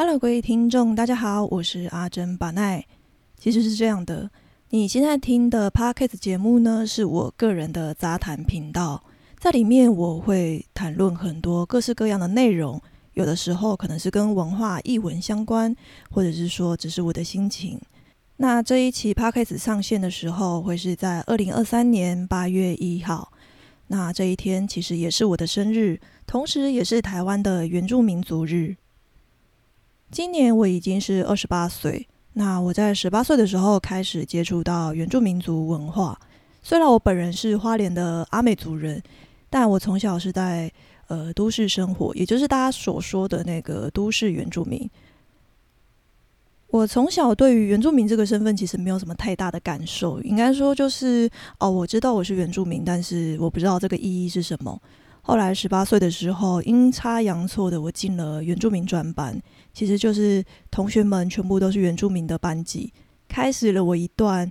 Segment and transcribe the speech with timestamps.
[0.00, 2.86] Hello，各位听众，大家好，我是阿珍巴奈。
[3.36, 4.30] 其实是这样的，
[4.70, 9.02] 你现在听的 Podcast 节目呢，是我个人的杂谈频道，
[9.40, 12.80] 在里面我会谈论很多各式各样的内容，
[13.14, 15.74] 有的时候可能是跟文化、译文相关，
[16.12, 17.80] 或者是说只是我的心情。
[18.36, 23.32] 那这一期 Podcast 上线的时候，会是在二零二三年八月一号。
[23.88, 28.76] 那这一天其实也是我的生日，同时也是台湾的原住民族日。
[30.10, 32.08] 今年我已经是二十八岁。
[32.34, 36.18] 那我在十八岁的时候开始接触到原住民族文化。
[36.62, 39.02] 虽然我本人是花莲的阿美族人，
[39.50, 40.70] 但我从小是在
[41.08, 44.88] 呃都市生活，也就是大家所说的那个都市原住民。
[46.68, 51.28] 我从小对于原住民这个身份其实没有什么太大的感受，应该说就是
[51.58, 54.80] 哦，我知道我是原住民，但是我不知道这个意义是什么。
[55.28, 59.38] 后来十八岁的时候，阴差阳错的我进了原住民专班，
[59.74, 62.90] 其实就是同学们全部都是原住民的班级，
[63.28, 64.50] 开始了我一段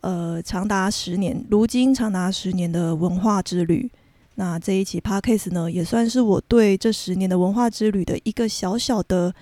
[0.00, 3.90] 呃长达十年，如今长达十年的文化之旅。
[4.36, 9.34] 那这一期 podcast 呢，也算是我对这十年的文化之旅的一个小小的。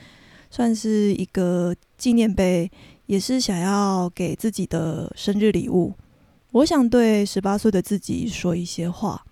[0.51, 2.70] 算是一个纪念碑，
[3.05, 5.92] 也是想要给自己的生日礼物。
[6.53, 9.23] 我想对十八岁的自己说一些话。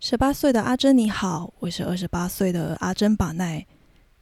[0.00, 3.66] 十八岁的阿珍你好，我是二十八岁的阿珍巴奈。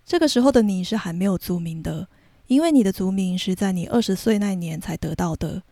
[0.07, 2.09] 这个时候的你是还没有族名的，
[2.47, 5.63] 因为你的族名是在你二十岁那年才得到的。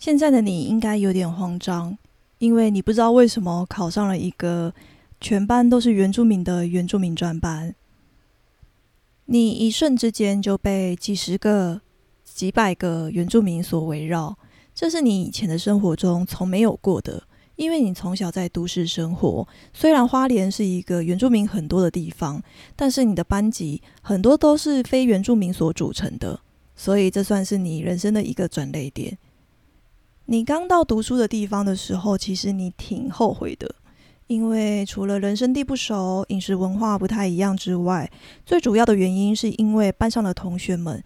[0.00, 1.96] 现在的你应该有点慌张，
[2.38, 4.74] 因为你不知道为什么考上了一个
[5.20, 7.72] 全班都是原住民的原住民专班。
[9.26, 11.80] 你一瞬之间就被几十个、
[12.24, 14.36] 几百个原住民所围绕，
[14.74, 17.22] 这是你以前的生活中从没有过的。
[17.56, 22.42] 因为你从小在都市生活，虽然花莲是一个原住民很多的地方，
[22.76, 26.38] 但是你的班级很多都是非原住民所组成的，
[26.74, 29.18] 所以这算是你人生的一个转捩点。
[30.26, 33.74] 你刚到读书的地方的时候，其实你挺后悔的。
[34.26, 38.10] 因为除了人生地不熟、饮食文化不太一样之外，
[38.44, 41.00] 最主要的原因是因为班上的同学们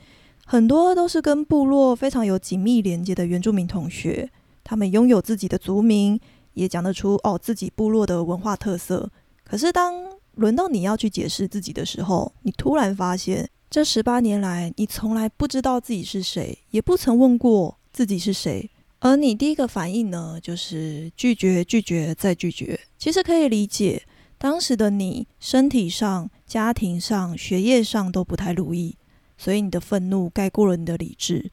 [0.47, 4.31] 很多都是跟部落非常有紧密连接的原住民同学，
[4.65, 6.19] 他们拥有自己的族名，
[6.55, 9.11] 也讲得出哦自己部落的文化特色。
[9.45, 9.95] 可是当
[10.37, 18.71] 轮到你要去解释自己的时候，你突然发现，这十八年来你从来不知道自己是谁，也不曾问过自己是谁。
[19.01, 22.79] 而你第一个反应呢，就是拒绝、拒绝再拒绝。
[22.99, 24.03] 其实可以理解，
[24.37, 28.97] 当时的你身体上、家庭上、学业上都不太如意，
[29.39, 31.51] 所以你的愤怒盖过了你的理智。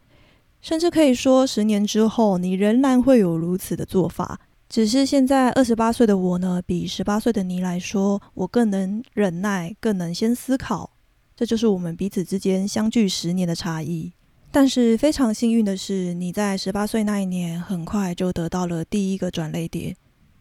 [0.60, 4.40] 甚至可以说，十年之后，你仍然会有如此的做法。
[4.68, 10.90] 只是现在二十八岁的我呢，比十八岁的你来说，我更能忍耐，更能先思考。
[11.34, 14.12] 这就是我们彼此之间相距十年的差异。
[14.50, 19.96] 但是非常幸运的是，你在十八岁那一年很快就得到了第一个转泪点。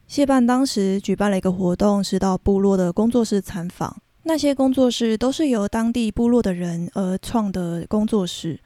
[0.08, 4.02] 谢办当时举办了一个活动，是到部落的工作室参访。
[4.24, 8.60] 那些工作室都是由当地部落的人而创的工作室，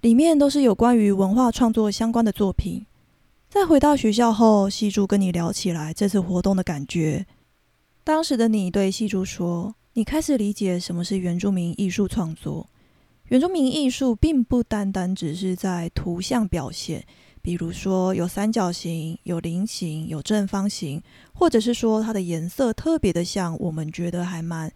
[0.00, 2.86] 里面都是有关于文化创作相关的作品。
[3.52, 7.26] 在回到学校后，细珠跟你聊起来这次活动的感觉。
[8.02, 12.66] 当时的你对细珠说：“你开始理解什么是原住民艺术创作。”
[13.28, 17.04] 原住民艺术并不单单只是在图像表现，
[17.42, 21.02] 比如说有三角形、有菱形、有正方形，
[21.34, 24.72] 或者是说它的颜色特别的像我们觉得还蛮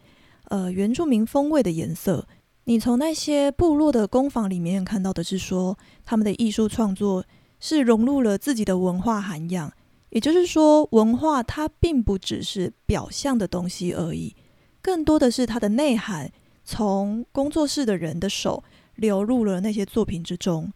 [0.48, 2.28] 呃原住民风味的颜色。
[2.65, 7.25] 你从那些部落的工坊里面看到的是说，他们的艺术创作
[7.59, 9.72] 是融入了自己的文化涵养，
[10.11, 14.34] 也就是说，文化它并不只是表象的东西而已，
[14.81, 16.31] 更多的是它的内涵。
[16.69, 18.65] 从工作室的人的手
[18.97, 20.72] 流入了那些作品之中，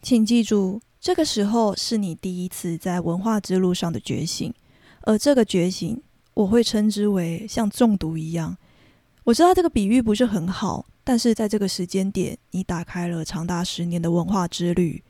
[0.00, 4.54] 请记住，这个时候是你第一次在文化之路上的觉醒，
[5.02, 6.02] 而这个觉醒，
[6.32, 8.56] 我会称之为像中毒一样。
[9.24, 15.02] 我知道这个比喻不是很好，但是在这个时间点，你打开了长达十年的文化之旅。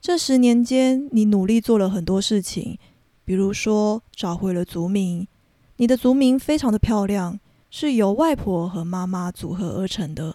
[0.00, 2.78] 这十年间，你努力做了很多事情，
[3.24, 5.28] 比如说找回了族名，
[5.76, 7.38] 你的族名非常的漂亮。
[7.72, 10.34] 是由外婆和妈妈组合而成的，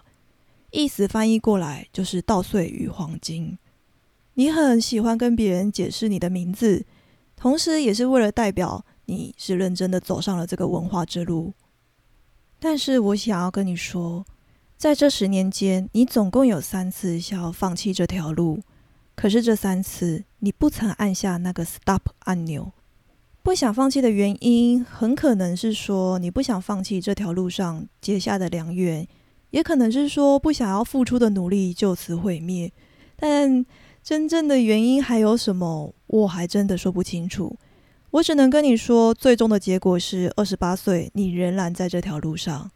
[0.71, 3.57] 意思翻译过来就是稻穗与黄金。
[4.35, 6.85] 你很喜欢跟别人解释你的名字，
[7.35, 11.51] 同时也是为了代表你是认真的走上了这个文化之路。
[12.57, 14.25] 但是我想要跟你说，
[14.77, 18.61] 在这十年间，你总共有三次想要放弃这条路，
[19.15, 22.71] 可是这三次你不曾按下那个 stop 按钮。
[23.41, 29.07] 不想放弃的原因，很可能是说你不想放弃这条路上结下的良缘，
[29.51, 32.71] 也可能是说不想要付出的努力就此毁灭。
[33.15, 33.65] 但
[34.03, 37.57] 真正的原因还有什么，我还真的说不清楚。
[38.11, 42.71] 我只能跟你说，最终的结果是二十八岁，你仍然在这条路上。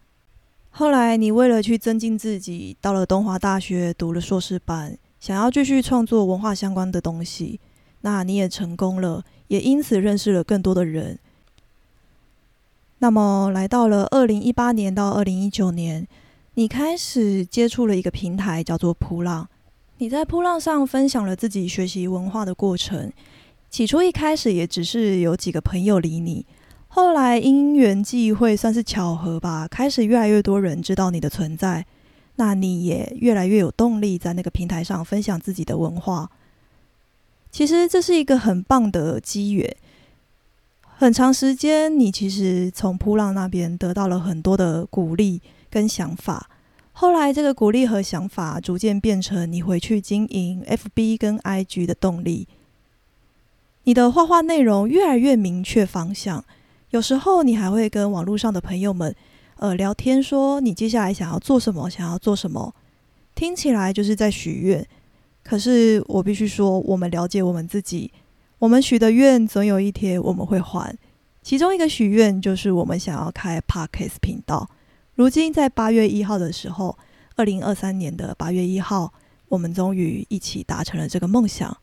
[0.70, 7.60] 后来，你为了去增进自己，到了东华大学读了硕士班，想要继续创作文化相关的东西，
[8.02, 9.24] 那你也成功了。
[9.50, 11.18] 也因此认识了更多的人。
[13.00, 16.08] 那么，来到了二零一八年到二零一九年，
[16.54, 19.50] 你开始接触了一个平台，叫做扑浪。
[19.98, 23.12] 你在扑浪上分享了自己学习文化的过程。
[23.72, 26.46] 起初一开始也只是有几个朋友理你，
[26.88, 31.86] 后来因缘际会，算是巧合吧，开始越来越多人知道你的存在。
[32.40, 36.32] 那你也越来越有动力在那个平台上分享自己的文化。
[37.52, 39.76] 其实这是一个很棒的机缘。
[40.82, 46.50] 很长时间，你其实从扑浪那边得到了很多的鼓励跟想法。
[46.94, 52.48] 后来，这个鼓励和想法逐渐变成你回去经营 FB 跟 IG 的动力。
[53.84, 56.46] 你的画画内容越来越明确方向。
[56.92, 59.14] 有时候，你还会跟网络上的朋友们，
[59.60, 62.74] 呃，聊天说你接下来想要做什么，想要做什么，
[63.36, 64.88] 听起来就是在许愿。
[65.44, 68.12] 可是我必须说，我们了解我们自己，
[68.58, 70.98] 我们许的愿总有一天我们会还。
[71.42, 74.70] 其中一个许愿就是我们想要开 Podcast 频道。
[75.16, 76.98] 如今在八月一号的时候，
[77.36, 79.12] 二零二三年的八月一号，
[79.50, 81.76] 我们终于一起达成了这个梦想。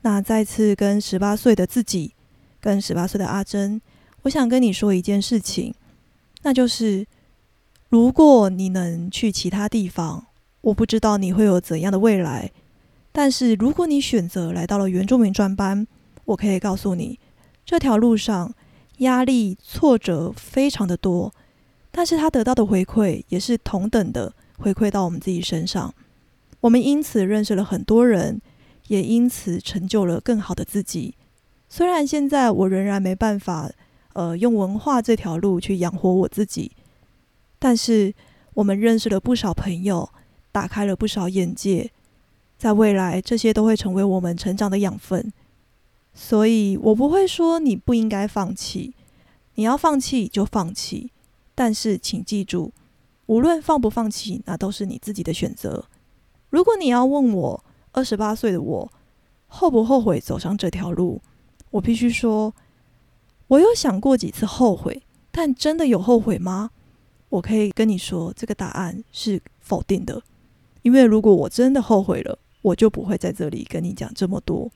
[0.00, 2.14] 那再次跟十八岁的自己，
[2.58, 3.82] 跟十八岁的阿珍，
[4.22, 5.74] 我想跟你说一件事情，
[6.42, 7.06] 那就是
[7.88, 10.26] 如果你能去其他地方。
[10.62, 12.52] 我不知道你会有怎样的未来，
[13.10, 15.84] 但是如果你选择来到了原住民专班，
[16.24, 17.18] 我可以告诉你，
[17.64, 18.54] 这条路上
[18.98, 21.34] 压力、挫折非常的多，
[21.90, 25.92] 但是他得到的回馈也是同等的回馈到我们自己身上。
[26.60, 28.40] 我们因此认识了很多人，
[28.86, 31.16] 也因此成就了更好的自己。
[31.68, 33.68] 虽然现在我仍然没办法，
[34.14, 36.72] 呃，用文化这条路去养活我自己，
[37.58, 38.14] 但是
[38.54, 40.08] 我们认识了不少朋友。
[40.54, 41.90] 打开了不少眼界，
[42.58, 45.32] 在未来这些都会成为我们成长的养分，
[46.12, 48.94] 所以我不会说你不应该放弃，
[49.54, 51.10] 你要放弃就放弃，
[51.54, 52.70] 但是请记住，
[53.24, 55.86] 无论放不放弃，那都是你自己的选择。
[56.50, 58.92] 如果你要问我二十八岁的我
[59.46, 61.22] 后不后悔走上这条路，
[61.70, 62.54] 我必须说，
[63.52, 66.70] 我有想过几次后悔，但真的有后悔吗？
[67.28, 70.22] 我可以跟你说，这个答案是否定的。
[70.80, 74.70] 因为如果我真的后悔了，我就不会在这里跟你讲这么多。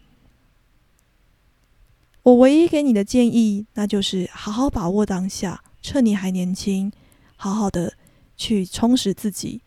[2.23, 6.93] 我唯一给你的建议，那就是好好把握当下，趁你还年轻，
[7.37, 7.95] 好好的
[8.37, 9.63] 去充实自己。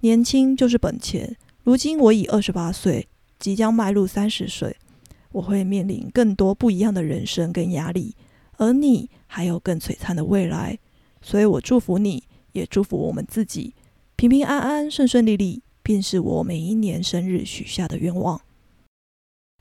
[0.00, 1.36] 年轻就是本钱。
[1.64, 3.08] 如今我已二十八岁，
[3.40, 4.76] 即将迈入三十岁，
[5.32, 8.14] 我会面临更多不一样的人生跟压力，
[8.62, 10.78] 而你还有更璀璨的未来。
[11.20, 12.22] 所以我祝福你，
[12.52, 13.74] 也祝福我们自己，
[14.14, 15.62] 平平安安，顺顺利利。
[15.84, 18.40] 便是我每一年生日许下的愿望。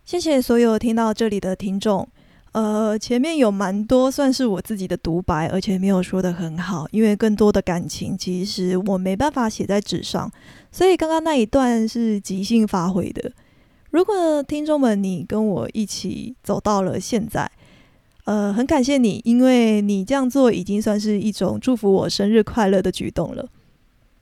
[0.05, 2.07] 谢谢所有听到这里的听众。
[2.51, 10.31] 呃，前面有蛮多算是我自己的独白，而且没有说的很好，因为更多的感情其实我没办法写在纸上，
[10.71, 13.31] 所以刚刚那一段是即兴发挥的。
[13.89, 17.49] 如果听众们你跟我一起走到了现在，
[18.25, 23.47] 呃，很感谢你，因为你这样做已经算是一种祝福我生日快乐的举动了。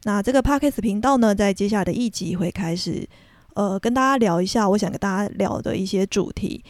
[0.03, 3.08] 那这个 Podcast 频道呢，在接下来的一集会开始，
[3.56, 6.63] 呃，跟大家聊一下我想跟大家聊的一些主题。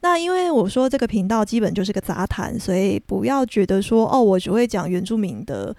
[0.00, 5.74] 那因为我说这个频道基本就是个杂谈，所以不要觉得说哦，我只会讲原住民的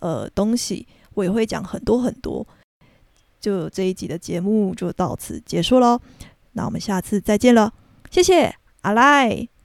[0.00, 2.46] 呃东西，我也会讲很多很多。
[3.40, 5.98] 就这一集的节目就到此结束喽，
[6.52, 7.72] 那我们下次再见了，
[8.10, 9.59] 谢谢，阿赖。